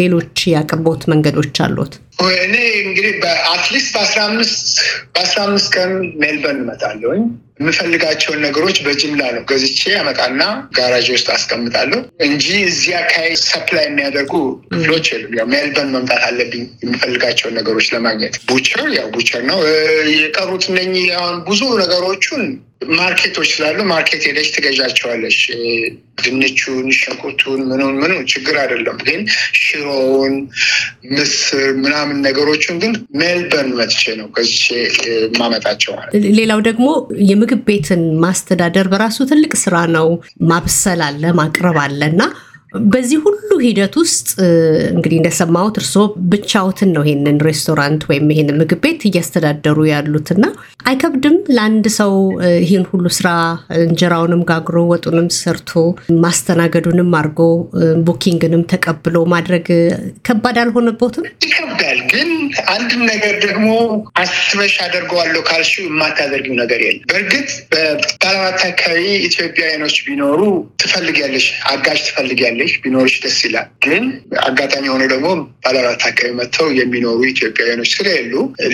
ሌሎች 0.00 0.36
የአቅርቦት 0.52 1.02
መንገዶች 1.12 1.56
አሉት? 1.66 1.94
እኔ 2.18 2.54
እንግዲህ 2.82 3.12
በ 3.22 3.37
at 3.37 3.51
least 3.51 3.88
በአስራ 3.94 4.20
አምስት 4.28 4.68
በአስራ 5.14 5.38
አምስት 5.46 5.68
ቀን 5.74 5.90
ሜልበርን 6.20 6.62
እመጣለሁኝ። 6.62 7.24
የምፈልጋቸውን 7.60 8.42
ነገሮች 8.46 8.78
በጅምላ 8.86 9.22
ነው 9.34 9.42
ገዝቼ 9.50 9.82
አመጣና 10.00 10.42
ጋራጅ 10.76 11.06
ውስጥ 11.14 11.28
አስቀምጣለሁ 11.36 11.98
እንጂ 12.26 12.46
እዚህ 12.66 12.92
አካባቢ 12.98 13.32
supply 13.44 13.86
የሚያደርጉ 13.86 14.32
ክፍሎች 14.72 15.06
የሉም። 15.12 15.34
ያው 15.38 15.48
ሜልበርን 15.52 15.94
መምጣት 15.96 16.22
አለብኝ 16.28 16.64
የምፈልጋቸውን 16.84 17.56
ነገሮች 17.60 17.88
ለማግኘት። 17.94 18.36
butcher 18.50 18.86
ያው 18.98 19.08
butcher 19.16 19.42
ነው። 19.50 19.60
የቀሩት 20.16 20.66
እነኚህ 20.72 21.08
አሁን 21.18 21.36
ብዙ 21.48 21.62
ነገሮቹን 21.82 22.44
market 22.96 23.27
ኦች 23.27 23.48
ስላሉ 23.52 23.78
market 23.90 24.22
ሄደች 24.28 24.48
ትገዣቸዋለች። 24.54 25.38
ድንቹን፣ 26.20 26.86
ሽንኩርቱን፣ 26.96 27.60
ምኑን 27.70 27.94
ምኑ 28.00 28.12
ችግር 28.32 28.56
አይደለም። 28.60 28.98
ግን 29.06 29.20
ሽሮውን፣ 29.60 30.34
ምስር 31.12 31.64
ምናምን 31.82 32.16
ነገሮቹን 32.26 32.76
ግን 32.82 32.92
ሜልበርን 33.20 33.70
መጥቼ 33.78 34.14
ነው 34.20 34.28
ገዝቼ 34.36 34.66
ማመጣቸው 35.38 35.92
ማለት። 35.98 36.12
ሌላው 36.38 36.60
ደግሞ 36.68 36.86
የምግብ 37.46 37.60
ቤትን 37.68 38.00
ማስተዳደር 38.22 38.86
በራሱ 38.92 39.18
ትልቅ 39.30 39.52
ስራ 39.60 39.74
ነው። 39.94 40.06
ማብሰል 40.50 41.00
አለ፣ 41.06 41.22
ማቅረብ 41.38 41.76
አለ 41.82 42.00
እና 42.10 42.22
በዚህ 42.92 43.18
ሁሉ 43.24 43.34
ሂደት 43.64 43.94
ውስጥ 44.00 44.28
እንግዲህ 44.92 45.18
እንደሰማሁት 45.18 45.76
እርስዎ 45.80 46.02
ብቻዎትን 46.32 46.90
ነው 46.96 47.02
ይሄንን 47.06 47.38
ሬስቶራንት 47.46 48.02
ወይም 48.10 48.26
ይሄን 48.32 48.50
ምግብ 48.60 48.80
ቤት 48.84 49.02
እያስተዳደሩ 49.08 49.78
ያሉትና 49.90 50.44
አይከብድም 50.86 51.36
ለአንድ 51.56 51.86
ሰው 51.96 52.12
ይህን 52.62 52.84
ሁሉ 52.90 53.06
ስራ 53.16 53.28
እንጀራውንም 53.80 54.42
ጋግሮ 54.50 54.78
ወጡንም 54.90 55.28
ሰርቶ 55.38 55.72
ማስተናገዱንም 56.24 57.10
አድርጎ 57.20 57.40
ቡኪንግንም 58.06 58.62
ተቀብሎ 58.72 59.16
ማድረግ 59.32 59.66
ከባድ 60.26 60.56
አልሆነቦትም? 60.62 61.24
ይከብዳል። 61.46 62.00
ግን 62.12 62.30
አንድን 62.72 63.02
ነገር 63.10 63.34
ደግሞ 63.44 63.68
አስበሽ 64.22 64.74
አደርገዋለሁ 64.86 65.40
ካልሽው 65.48 65.84
የማታደርጊው 65.86 66.56
ነገር 66.62 66.80
የለም። 66.86 67.02
በእርግጥ 67.10 67.50
በባለባት 67.72 68.60
አካባቢ 68.68 69.02
ኢትዮጵያውያኖች 69.28 69.96
ቢኖሩ 70.06 70.40
ትፈልጊያለሽ፣ 70.82 71.46
አጋዥ 71.72 71.98
ትፈልጊያለሽ 72.08 72.65
ቢኖርሽ 72.82 73.14
ደስ 73.22 73.38
ይላል። 73.46 73.68
ግን 73.84 74.04
አጋጣሚ 74.44 74.84
የሆነ 74.88 75.04
ደግሞ 75.12 75.28
ባለአራት 75.64 76.02
አካባቢ 76.08 76.32
መጥተው 76.38 76.68
የሚኖሩ 76.78 77.20
ኢትዮጵያውያኖች 77.32 77.90
ስለሌሉ 77.96 78.32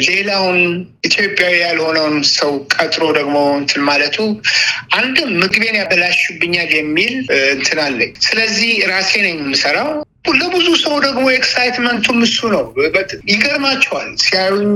ሌላውን 0.08 0.60
ኢትዮጵያዊ 1.08 1.54
ያልሆነውን 1.62 2.16
ሰው 2.32 2.52
ቀጥሮ 2.76 3.04
ደግሞ 3.18 3.36
እንትን 3.60 3.82
ማለቱ 3.88 4.18
አንድም 4.96 5.30
ምግቤን 5.42 5.78
ያበላሹብኛል 5.80 6.72
የሚል 6.78 7.14
እንትን 7.54 7.80
አለኝ። 7.84 8.12
ስለዚህ 8.26 8.72
ራሴ 8.92 9.12
ነኝ 9.26 9.36
የምሰራው። 9.42 9.90
ለብዙ 10.24 10.66
ሰው 10.82 10.94
ደግሞ 11.04 11.24
excitement 11.32 11.94
ኡም 11.94 12.18
እሱ 12.26 12.38
ነው። 12.52 12.64
ይገርማቸዋል 13.32 14.08
ሲያዩኝ 14.22 14.68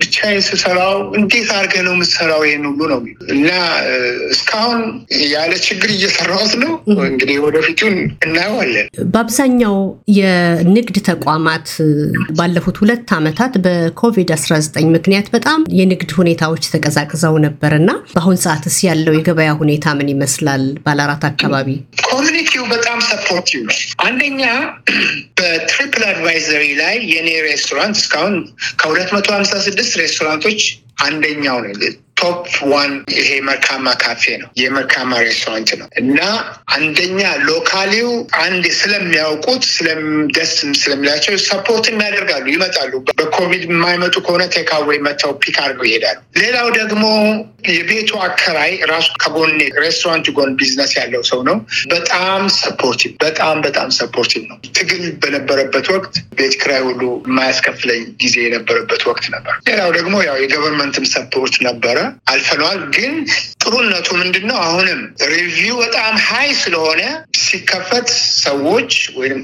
ብቻዬን 0.00 0.42
ስሰራው 0.46 0.96
እንዴት 1.18 1.48
አድርገህ 1.56 1.82
ነው 1.86 1.94
የምትሰራው 1.94 2.42
ይሄን 2.46 2.64
ሁሉ 2.68 2.80
ነው 2.92 3.00
እና 3.34 3.48
እስካሁን 4.34 4.80
ያለ 5.32 5.52
ችግር 5.66 5.90
እየሰራሁት 5.94 6.52
ነው። 6.62 6.72
እንግዲህ 7.04 7.36
ወደፊቱን 7.46 7.96
እናየዋለን። 8.26 8.88
በአብዛኛው 9.12 9.76
የንግድ 10.18 10.98
ተቋማት 11.10 11.68
ባለፉት 12.38 12.78
ሁለት 12.82 13.12
ዓመታት 13.18 13.54
በኮቪድ-19 13.66 14.58
ምክንያት 14.96 15.28
በጣም 15.36 15.60
የንግድ 15.80 16.12
ሁኔታዎች 16.20 16.66
ተቀዛቅዘው 16.74 17.36
ነበር 17.46 17.74
እና 17.80 17.90
በአሁን 18.14 18.40
ሰዓትስ 18.44 18.78
ያለው 18.88 19.16
የገበያ 19.16 19.50
ሁኔታ 19.62 19.94
ምን 19.98 20.10
ይመስላል? 20.14 20.64
ባላራት 20.84 21.24
አካባቢ 21.30 21.68
community 22.20 22.56
ው 22.56 22.64
በጣም 22.72 22.98
supportive 23.06 23.60
ነው። 23.66 23.76
አንደኛ 24.04 24.42
በ 25.38 26.02
TripAdvisor 26.08 26.64
ላይ 26.80 26.96
የኔ 27.12 27.28
ሬስቶራንት 27.46 27.96
እስካሁን 28.00 28.34
ከሁለት 28.80 29.10
መቶ 29.16 29.28
ሀምሳ 29.36 29.52
ስድስት 29.66 29.92
ሬስቶራንቶች 30.00 30.60
አንደኛው 31.04 31.58
ነው። 31.64 31.72
top 32.20 32.42
one 32.70 32.92
ይሄ 33.14 33.30
መርካማ 33.46 33.86
ካፌ 34.02 34.24
ነው፣ 34.40 34.48
የመርካማ 34.60 35.12
ሬስቶራንት 35.24 35.70
ነው 35.80 35.88
እና 36.02 36.18
አንደኛ 36.76 37.20
locally 37.48 37.96
ው 37.96 38.10
አንድ 38.42 38.64
ስለሚያውቁት 38.80 39.64
ደስ 40.36 40.52
ስለሚላቸው 40.80 41.36
support 41.46 41.88
ም 41.88 42.00
ያደርጋሉ፣ 42.04 42.46
ይመጣሉ። 42.54 42.92
በኮቪድ 43.12 43.64
የማይመጡ 43.68 44.14
ከሆነ 44.26 44.42
takeaway 44.54 45.00
መጥተው 45.06 45.32
pick 45.42 45.56
አድርገው 45.64 45.88
ይሄዳሉ። 45.90 46.18
ሌላው 46.40 46.68
ደግሞ 46.78 47.04
የቤቱ 47.70 48.10
አከራይ 48.26 48.72
ራሱ 48.90 49.08
ከጎን 49.22 49.50
ሬስቶራንት 49.82 50.26
ጎን 50.36 50.52
ቢዝነስ 50.60 50.92
ያለው 50.98 51.22
ሰው 51.30 51.40
ነው። 51.48 51.56
በጣም 51.92 52.42
supportive 52.58 53.12
በጣም 53.24 53.56
በጣም 53.66 53.88
supportive 53.98 54.42
ነው። 54.50 54.58
ትግል 54.78 55.04
በነበረበት 55.22 55.86
ወቅት 55.94 56.14
ቤት 56.38 56.54
ክራይ 56.62 56.82
ሁሉ 56.88 57.02
የማያስከፍለኝ 57.26 58.02
ጊዜ 58.22 58.36
የነበረበት 58.44 59.02
ወቅት 59.10 59.26
ነበር። 59.34 59.54
ሌላው 59.68 59.90
ደግሞ 59.98 60.14
ያው 60.26 60.36
የ 60.42 60.51
government 60.51 60.97
ም 60.97 61.06
support 61.14 61.56
ነበረ 61.68 61.98
አልፈነዋል። 62.32 62.80
ግን 62.96 63.12
ጥሩነቱ 63.62 64.08
ምንድን 64.20 64.44
ነው? 64.50 64.58
አሁንም 64.64 65.00
review 65.32 65.76
በጣም 65.82 66.14
high 66.26 66.48
ስለሆነ 66.60 67.02
ሲከፈት 67.42 68.08
ሰዎች 68.44 68.90
ወይም 69.18 69.38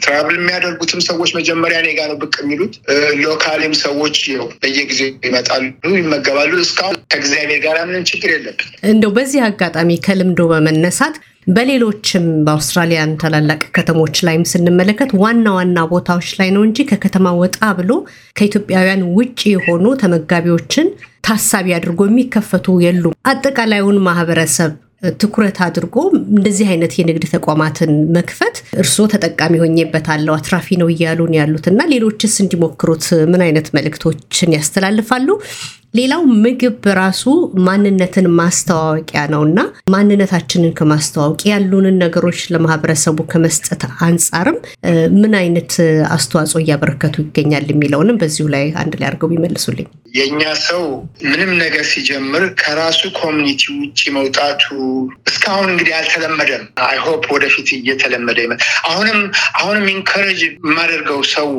travel 0.00 0.34
የሚያደርጉትም 0.36 1.00
ሰዎች 1.08 1.30
መጀመሪያ 1.38 1.78
እኔ 1.82 1.90
ጋ 1.98 2.06
ነው 2.10 2.16
ብቅ 2.22 2.34
የሚሉት። 2.42 2.74
local 3.22 3.59
ም 3.59 3.74
ሰዎች 3.82 4.18
በየጊዜው 4.62 5.10
ይመጣሉ፣ 5.26 5.64
ይመገባሉ። 5.96 6.52
እስካሁን 6.64 6.96
ከእግዚአብሔር 7.12 7.60
ጋር 7.66 7.76
ምንም 7.88 8.06
ችግር 8.10 8.30
የለብን። 8.34 8.70
እንደው 8.90 9.12
በዚህ 9.16 9.42
አጋጣሚ 9.48 9.98
ከልምዶ 10.06 10.48
በመነሳት 10.52 11.16
በሌሎችም 11.50 12.24
በአውስትራሊያን 12.46 13.12
ታላላቅ 13.20 13.62
ከተሞች 13.76 14.16
ላይም 14.26 14.42
ስንመለከት 14.50 15.10
ዋና 15.22 15.46
ዋና 15.56 15.78
ቦታዎች 15.92 16.28
ላይ 16.40 16.48
ነው 16.56 16.62
እንጂ 16.66 16.84
ከከተማ 16.90 17.32
ወጣ 17.40 17.58
ብሎ 17.78 17.92
ከኢትዮጵያውያን 18.36 19.02
ውጭ 19.16 19.40
የሆኑ 19.52 19.86
ተመጋቢዎችን 20.02 20.88
ታሳቢ 21.28 21.66
አድርጎ 21.78 22.06
የሚከፈቱ 22.08 22.76
የሉም። 22.84 23.16
አጠቃላዩን 23.30 23.98
ማህበረሰብ 24.06 24.72
ትኩረት 25.20 25.58
አድርጎ 25.66 25.96
እንደዚህ 26.34 26.66
አይነት 26.72 26.94
የንግድ 26.98 27.24
ተቋማትን 27.34 27.92
መክፈት 28.16 28.56
እርስዎ 28.80 29.04
ተጠቃሚ 29.12 29.54
ሆኜበታለሁ 29.62 30.32
አትራፊ 30.36 30.76
ነው 30.80 30.88
እያሉን 30.94 31.32
ያሉት 31.38 31.66
እና 31.70 31.86
ሌሎችስ 31.92 32.34
እንዲሞክሩት 32.44 33.06
ምን 33.32 33.42
አይነት 33.46 33.68
መልእክቶችን 33.76 34.54
ያስተላልፋሉ? 34.56 35.28
ሌላው 35.94 36.20
ምግብ 36.42 36.74
በራሱ 36.84 37.22
ማንነትን 37.66 38.26
ማስተዋወቂያ 38.38 39.22
ነው 39.32 39.40
እና 39.46 39.60
ማንነታችንን 39.92 40.74
ከማስተዋወቅ 40.78 41.40
ያሉንን 41.48 41.96
ነገሮች 42.02 42.40
ለማህበረሰቡ 42.54 43.18
ከመስጠት 43.32 43.82
አንጻርም 44.06 44.58
ምን 45.16 45.32
አይነት 45.40 45.72
አስተዋጽኦ 46.10 46.60
እያበረከቱ 46.62 47.16
ይገኛል 47.24 47.66
የሚለውንም 47.70 48.20
በዚሁ 48.22 48.46
ላይ 48.54 48.66
አንድ 48.82 48.94
ላይ 49.00 49.08
አድርገው 49.10 49.30
ቢመልሱልኝ። 49.32 49.88
የእኛ 50.14 50.42
ሰው 50.64 50.84
ምንም 51.26 51.50
ነገር 51.60 51.84
ሲጀምር 51.90 52.44
ከራሱ 52.60 53.00
community 53.18 53.62
ውጭ 53.76 54.00
መውጣቱ 54.16 54.64
እስካሁን 55.30 55.68
እንግዲህ 55.72 55.94
አልተለመደም። 55.98 56.64
I 56.86 56.94
hope 56.94 57.24
ወደፊት 57.34 57.68
እየተለመደ 57.76 58.38
አሁንም 58.90 59.20
አሁንም 59.60 59.86
encourage 59.94 60.40
የማደርገው 60.46 61.20
ሰው 61.34 61.50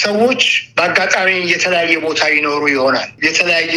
ሰዎች 0.00 0.42
በአጋጣሚ 0.76 1.30
የተለያየ 1.52 1.94
ቦታ 2.06 2.22
ይኖሩ 2.34 2.62
ይሆናል 2.74 3.08
የተለያየ 3.40 3.76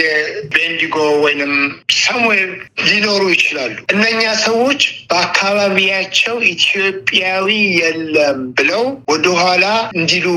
ቤንዲጎ 0.53 0.95
ወይንም 1.23 1.51
somewhere 1.97 2.49
ሊኖሩ 2.87 3.21
ይችላሉ። 3.33 3.75
እነኛ 3.93 4.21
ሰዎች 4.43 4.81
በአካባቢያቸው 5.09 6.35
ኢትዮጵያዊ 6.49 7.47
የለም 7.77 8.39
ብለው 8.57 8.83
ወደኋላ 9.11 9.65
እንዲሉ 9.97 10.27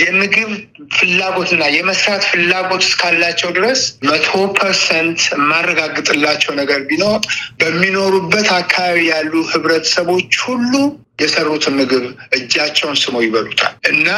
የምግብ 0.00 0.50
ፍላጎትና 0.96 1.62
የመስራት 1.76 2.24
ፍላጎት 2.30 2.82
እስካላቸው 2.88 3.52
ድረስ 3.56 3.80
መቶ 4.08 4.28
percent 4.58 5.22
የማረጋግጥላቸው 5.30 6.52
ነገር 6.60 6.82
ቢኖር 6.90 7.20
በሚኖሩበት 7.60 8.48
አካባቢ 8.60 8.98
ያሉ 9.12 9.32
ህብረተሰቦች 9.52 10.32
ሁሉ 10.46 10.72
የሰሩትን 11.18 11.76
ምግብ 11.78 12.04
እጃቸውን 12.36 12.96
ስመው 13.02 13.24
ይበሉታል 13.24 13.74
እና 13.90 14.08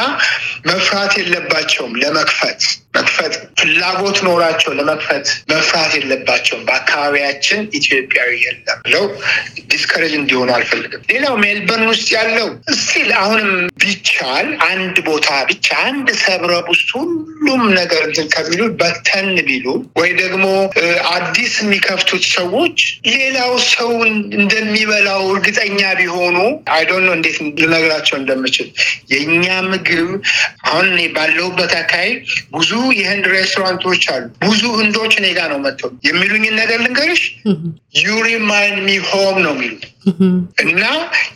መፍራት 0.69 1.13
የለባቸውም 1.19 1.93
ለመክፈት 2.01 2.61
መክፈት 2.95 3.33
ፍላጎት 3.59 4.17
ኖራቸው 4.27 4.71
ለመክፈት 4.77 5.25
መፍራት 5.51 5.91
የለባቸውም። 5.97 6.63
በአካባቢያችን 6.67 7.59
ኢትዮጵያዊ 7.79 8.31
የለም 8.43 8.79
ብለው 8.85 9.03
discourage 9.71 10.13
እንዲሆኑ 10.19 10.49
አልፈልግም። 10.55 11.03
ሌላው 11.11 11.35
ሜልበርን 11.43 11.89
ውስጥ 11.91 12.07
ያለው 12.15 12.47
still 12.79 13.09
አሁንም 13.19 13.51
ቢቻል 13.83 14.47
አንድ 14.69 14.97
ቦታ 15.09 15.29
ብቻ 15.49 15.67
አንድ 15.85 16.09
suburb 16.23 16.67
ውስጥ 16.73 16.89
ሁሉም 16.97 17.63
ነገር 17.77 18.01
እንትን 18.07 18.27
ከሚሉ 18.33 18.61
በተን 18.81 19.29
ቢሉ 19.47 19.67
ወይ 19.99 20.11
ደግሞ 20.21 20.45
አዲስ 21.13 21.53
የሚከፍቱት 21.61 22.25
ሰዎች 22.35 22.79
ሌላው 23.11 23.53
ሰው 23.71 23.91
እንደሚበላው 24.39 25.23
እርግጠኛ 25.31 25.79
ቢሆኑ 25.99 26.37
I 26.89 26.91
don't 26.91 27.03
know 27.07 27.13
እንዴት 27.17 27.35
ልነግራቸው 27.61 28.15
እንደምችል። 28.19 28.67
የእኛ 29.11 29.45
ምግብ 29.69 30.07
አሁን 30.67 30.85
እኔ 30.91 31.01
ባለሁበት 31.15 31.73
አካባቢ 31.79 32.13
ብዙ 32.55 32.69
የህንድ 32.99 33.25
ሬስቶራንቶች 33.33 34.03
አሉ። 34.13 34.23
ብዙ 34.43 34.61
ህንዶች 34.79 35.13
እኔ 35.19 35.27
ጋ 35.37 35.47
ነው 35.51 35.59
መጥተው 35.65 35.91
የሚሉኝን 36.07 36.55
ነገር 36.61 36.79
ልንገርሽ፣ 36.85 37.23
you 38.01 38.17
remind 38.27 38.79
me 38.87 38.97
home 39.09 39.37
ነው 39.45 39.53
የሚሉት 39.55 39.85
እና 40.63 40.83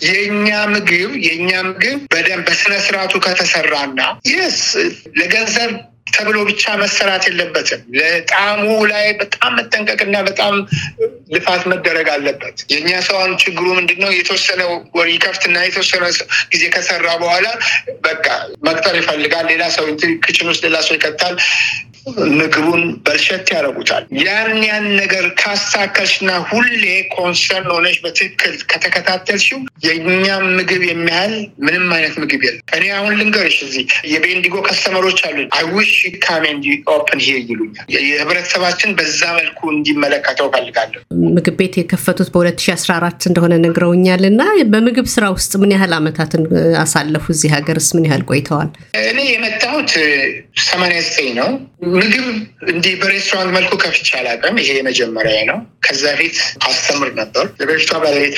የእኛ 0.07 0.47
ምግብ 0.73 1.11
የእኛ 1.25 1.51
ምግብ 1.67 1.99
በደንብ 2.13 2.45
በስነ 2.47 2.73
ስርዓቱ 2.85 3.13
ከተሰራና 3.25 3.99
የስ 4.31 4.59
ለገንዘብ 5.19 5.71
ተብሎ 6.13 6.37
ብቻ 6.49 6.63
መሰራት 6.81 7.23
የለበትም። 7.27 7.81
ለጣዕሙ 7.97 8.63
ላይ 8.91 9.05
በጣም 9.21 9.51
መጠንቀቅና 9.59 10.15
በጣም 10.27 10.53
ልፋት 11.33 11.63
መደረግ 11.71 12.07
አለበት። 12.13 12.57
የእኛ 12.73 12.89
ሰው 13.07 13.17
አሁን 13.19 13.33
ችግሩ 13.43 13.65
ምንድን? 13.77 13.91
የተወሰነ 14.17 14.61
ወር 14.97 15.07
ይከፍትና 15.13 15.57
የተወሰነ 15.65 16.03
ጊዜ 16.53 16.63
ከሰራ 16.75 17.07
በኋላ 17.23 17.47
በቃ 18.07 18.25
መቅጠር 18.67 18.95
ይፈልጋል። 19.01 19.47
ሌላ 19.53 19.63
ሰው 19.77 19.85
kitchen 20.25 20.49
ውስጥ 20.51 20.63
ሌላ 20.67 20.77
ሰው 20.87 20.95
ይከታል። 20.97 21.35
ምግቡን 22.37 22.83
ብልሽት 23.05 23.47
ያደርጉታል። 23.53 24.03
ያን 24.21 24.57
ያን 24.65 24.85
ነገር 24.97 25.25
ካሳከልሽና 25.41 26.31
ሁሌ 26.49 26.83
concern 27.15 27.69
ሆነሽ 27.73 27.97
በትክክል 28.03 28.55
ከተከታተልሽው 28.71 29.59
የእኛም 29.85 30.45
ምግብ 30.57 30.83
የሚያህል 30.89 31.35
ምንም 31.65 31.85
አይነት 31.95 32.15
ምግብ 32.23 32.41
የለም። 32.47 32.63
እኔ 32.77 32.85
አሁን 32.97 33.13
ልንገርሽ 33.19 33.57
እዚህ 33.67 33.85
የቤንዲጎ 34.13 34.55
customer 34.67 35.03
ኦች 35.03 35.21
አሉ። 35.29 35.37
I 35.57 35.64
wish 35.64 35.93
come 36.25 36.43
and 36.55 36.67
open 36.95 37.21
here 37.25 37.37
ይሉኛል። 37.43 37.85
የህብረተሰባችን 38.07 38.91
በዛ 38.99 39.21
መልኩ 39.39 39.59
እንዲመለከተው 39.75 40.49
ፈልጋለሁ። 40.55 41.01
ምግብ 41.35 41.57
ቤት 41.59 41.75
የከፈቱት 41.79 42.29
በ2014 42.35 43.29
እንደሆነ 43.29 43.53
ነግረውኛል። 43.65 44.23
እና 44.31 44.41
በምግብ 44.73 45.07
ስራ 45.13 45.25
ውስጥ 45.35 45.53
ምን 45.61 45.73
ያህል 45.75 45.93
አመታትን 45.97 46.43
አሳለፉ? 46.83 47.25
እዚህ 47.35 47.49
ሀገርስ 47.55 47.89
ምን 47.95 48.05
ያህል 48.09 48.23
ቆይተዋል? 48.29 48.69
እኔ 49.05 49.19
የመጣሁት 49.33 49.91
ሰማንያ 50.65 50.99
ዘጠኝ 51.07 51.29
ነው። 51.39 51.49
ምግብ 51.93 52.25
እንዲህ 52.73 52.93
በሬስቶራንት 53.01 53.51
መልኩ 53.55 53.71
ከፍቼ 53.83 54.07
አላውቅም። 54.19 54.55
ይሄ 54.61 54.69
የመጀመሪያ 54.77 55.37
ነው። 55.49 55.57
ከዛ 55.85 56.03
ፊት 56.19 56.37
አስተምር 56.67 57.09
ነበር። 57.19 57.45
የበፊቷ 57.59 57.91
ባለቤቴ 58.03 58.37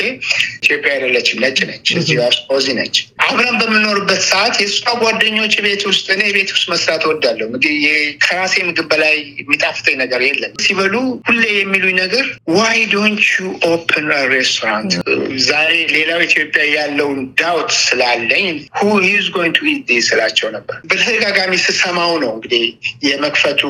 ኢትዮጵያ 0.59 0.91
አይደለችም፣ 0.95 1.37
ነጭ 1.43 1.59
ነች። 1.69 1.87
እዚህ 1.99 2.17
Aussie 2.55 2.67
ነች። 2.79 2.95
አብረን 3.25 3.55
በምኖርበት 3.61 4.21
ሰዓት 4.29 4.55
የእሷ 4.61 4.83
ጓደኞች 5.01 5.55
ቤት 5.65 5.83
ውስጥ 5.89 6.05
እኔ 6.15 6.23
ቤት 6.35 6.49
ውስጥ 6.55 6.65
መስራት 6.73 7.03
እወዳለሁ። 7.07 7.47
ከራሴ 8.25 8.55
ምግብ 8.67 8.87
በላይ 8.91 9.13
የሚጣፍጠኝ 9.41 9.95
ነገር 10.03 10.21
የለም። 10.27 10.53
ሲበሉ 10.65 10.93
ሁሌ 11.27 11.43
የሚሉኝ 11.55 11.95
ነገር 12.01 12.25
why 12.55 12.79
don't 12.93 13.21
you 13.31 13.45
open 13.69 14.07
restaurant። 14.33 14.93
ዛሬ 15.45 15.71
ሌላው 15.95 16.19
ኢትዮጵያ 16.27 16.63
ያለውን 16.75 17.21
ዳውት 17.39 17.71
ስላለኝ 17.79 18.47
who 18.77 18.83
is 19.09 19.25
going 19.35 19.55
to 19.57 19.69
eat 19.71 19.89
ስላቸው 20.07 20.49
ነበር። 20.55 20.75
በተደጋጋሚ 20.89 21.53
ስሰማው 21.65 22.13
ነው 22.23 22.31
እንግዲህ 22.35 22.63
የመክፈቱ 23.45 23.63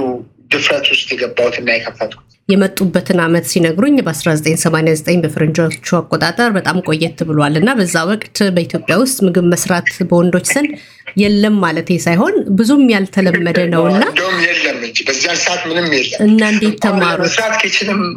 ድፍረት 0.51 0.85
ውስጥ 0.91 1.07
የገባሁት 1.13 1.55
እና 1.61 1.69
የከፈትኩት። 1.75 2.21
የመጡበትን 2.49 3.19
ዓመት 3.23 3.45
ሲነግሩኝ 3.51 3.95
በ1989 4.05 5.21
በፈረንጆቹ 5.23 5.87
አቆጣጠር 5.99 6.49
በጣም 6.57 6.77
ቆየት 6.87 7.19
ብሏል 7.29 7.55
እና 7.61 7.69
በዛ 7.79 8.03
ወቅት 8.09 8.37
በኢትዮጵያ 8.55 8.95
ውስጥ 9.01 9.17
ምግብ 9.27 9.45
መስራት 9.53 9.89
በወንዶች 10.09 10.45
ዘንድ 10.53 10.71
የለም 11.15 11.55
ማለት 11.63 11.89
ሳይሆን 12.05 12.35
ብዙም 12.57 12.83
ያልተለመደ 12.93 13.59
ነው 13.73 13.83
እና 13.91 14.03
የለም 14.45 14.77
እንጂ 14.87 14.97
በዚያን 15.07 15.37
ሰዓት 15.43 15.61
ምንም 15.69 15.87
የለም 15.95 16.19
እና 16.25 16.41
እንዴት 16.53 16.77
ተማሩት? 16.85 17.35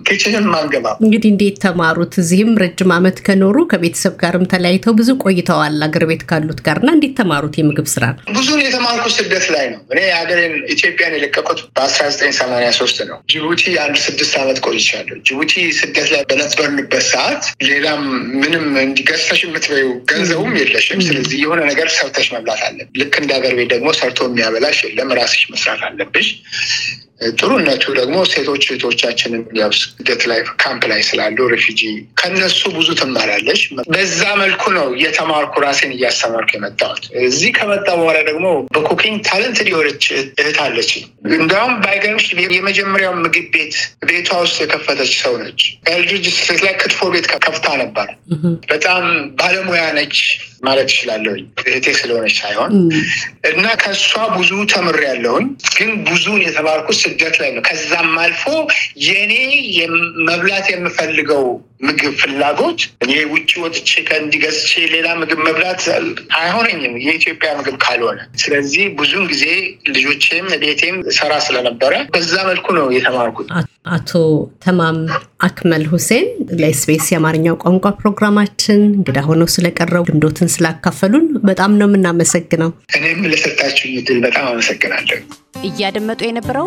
kitchen 0.08 0.39
ም 0.39 0.48
አንገባ 0.58 0.86
እንግዲህ 1.04 1.28
እንዴት 1.32 1.56
ተማሩት? 1.64 2.12
እዚህም 2.22 2.50
ረጅም 2.62 2.92
ዓመት 2.96 3.18
ከኖሩ 3.26 3.56
ከቤተሰብ 3.72 4.14
ጋርም 4.22 4.44
ተለያይተው 4.52 4.94
ብዙ 5.00 5.08
ቆይተዋል 5.24 5.76
አገር 5.86 6.04
ቤት 6.10 6.24
ካሉት 6.30 6.60
ጋር 6.66 6.78
እና 6.82 6.90
እንዴት 6.96 7.14
ተማሩት 7.20 7.54
የምግብ 7.60 7.88
ስራ? 7.94 8.04
ብዙን 8.38 8.60
የተማርኩት 8.66 9.14
ስደት 9.18 9.46
ላይ 9.54 9.66
ነው። 9.72 9.80
እኔ 9.92 10.00
ሀገሬን 10.18 10.54
ኢትዮጵያን 10.74 11.14
የለቀቁት 11.18 11.60
በ1983 11.76 13.04
ነው። 13.10 13.18
ጅቡቲ 13.32 13.62
አንድ 13.84 13.96
ስድስት 14.06 14.34
ዓመት 14.42 14.58
ቆይቻለሁ። 14.66 15.16
ጅቡቲ 15.28 15.52
ስደት 15.80 16.08
ላይ 16.14 16.22
በነበርንበት 16.30 17.04
ሰዓት 17.12 17.42
ሌላም 17.68 18.02
ምንም 18.42 18.66
እንዲህ 18.84 19.11
ገዝተሽ 19.11 19.40
የምትበይው 19.46 19.90
ገንዘቡም 20.10 20.52
የለሽም። 20.60 21.00
ስለዚህ 21.08 21.38
የሆነ 21.44 21.60
ነገር 21.70 21.88
ሰርተሽ 21.96 22.28
መብላት 22.34 22.62
አለብን። 22.68 22.87
ልክ 22.94 23.14
እንደ 23.20 23.30
ሀገር 23.36 23.52
ቤት 23.58 23.68
ደግሞ 23.72 23.88
ሰርቶ 23.98 24.20
የሚያበላሽ 24.26 24.78
የለም። 24.86 25.14
ራስሽ 25.18 25.42
መስራት 25.52 25.82
አለብሽ። 25.88 26.28
ጥሩነቱ 27.20 27.84
ደግሞ 27.98 28.16
ሴቶች 28.32 28.64
እህቶቻችንን 28.66 29.42
ያው 29.58 29.70
ስደት 29.78 30.22
ላይ 30.30 30.40
ካምፕ 30.62 30.82
ላይ 30.90 31.00
ስላሉ 31.08 31.46
refugee 31.52 31.80
ከነሱ 32.20 32.60
ብዙ 32.76 32.88
ትማራለች። 33.00 33.62
በዛ 33.92 34.20
መልኩ 34.42 34.62
ነው 34.76 34.86
እየተማርኩ 34.96 35.62
ራሴን 35.64 35.92
እያስተማርኩ 35.96 36.50
የመጣሁት። 36.56 37.04
እዚህ 37.24 37.50
ከመጣ 37.58 37.88
በኋላ 38.00 38.18
ደግሞ 38.30 38.46
በ 38.76 38.86
cooking 38.86 39.18
talent 39.28 39.60
የሆነች 39.68 40.04
እህት 40.38 40.58
አለች። 40.66 40.92
እንዲያውም 41.34 41.74
ባይገርምሽ 41.84 42.26
የመጀመሪያው 42.56 43.14
ምግብ 43.22 43.48
ቤት 43.54 43.74
ቤቷ 44.08 44.30
ውስጥ 44.42 44.58
የከፈተች 44.62 45.12
ሰው 45.22 45.34
ነች። 45.42 45.62
street 46.38 46.62
ላይ 46.66 46.74
ክትፎ 46.80 47.00
ቤት 47.12 47.26
ከፍታ 47.36 47.66
ነበር። 47.82 48.08
በጣም 48.70 49.04
ባለሙያ 49.40 49.84
ነች 49.98 50.16
ማለት 50.64 50.88
እችላለሁኝ 50.90 51.42
እህቴ 51.62 51.86
ስለሆነች 51.98 52.36
ሳይሆን 52.40 52.70
እና 53.50 53.66
ከእሷ 53.82 54.08
ብዙ 54.34 54.52
ተምሬያለሁኝ። 54.72 55.46
ግን 55.76 55.90
ብዙን 56.08 56.40
የተማርኩት 56.46 56.98
ስደት 57.08 57.36
ላይ 57.40 57.50
ነው። 57.54 57.64
ከዛም 57.68 58.12
አልፎ 58.22 58.44
የኔ 59.06 59.32
መብላት 60.28 60.66
የምፈልገው 60.72 61.44
ምግብ 61.86 62.14
ፍላጎት 62.20 62.80
እኔ 63.04 63.12
ውጭ 63.32 63.50
ወጥቼ 63.62 63.90
ከእንዲገዝቼ 64.06 64.70
ሌላ 64.94 65.08
ምግብ 65.20 65.40
መብላት 65.46 65.82
አይሆነኝም 66.38 66.94
የኢትዮጵያ 67.04 67.50
ምግብ 67.58 67.76
ካልሆነ። 67.84 68.20
ስለዚህ 68.42 68.84
ብዙን 68.98 69.24
ጊዜ 69.32 69.44
ልጆቼም 69.94 70.48
ቤቴም 70.62 70.96
ሰራ 71.18 71.32
ስለነበረ 71.46 71.92
በዛ 72.14 72.34
መልኩ 72.48 72.66
ነው 72.78 72.86
የተማርኩት። 72.96 73.50
አቶ 73.90 74.10
ተማም 74.64 74.98
አክመል 75.46 75.84
ሁሴን 75.92 76.26
ለኤስቢኤስ 76.58 77.06
የአማርኛው 77.10 77.58
ቋንቋ 77.62 77.86
ፕሮግራማችን 78.00 78.80
እንግዳ 78.90 79.18
ሆነው 79.28 79.48
ስለቀረቡ 79.54 80.04
ልምዶትን 80.10 80.52
ስላካፈሉን 80.54 81.26
በጣም 81.48 81.78
ነው 81.80 81.88
የምናመሰግነው። 81.88 82.72
እኔም 82.98 83.20
ለሰጣችሁኝ 83.32 83.94
እድል 84.00 84.18
በጣም 84.26 84.46
አመሰግናለሁ። 84.50 85.20
እያደመጡ 85.68 86.20
የነበረው 86.26 86.66